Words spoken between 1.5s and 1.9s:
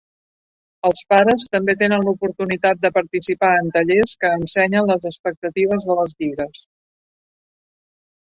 també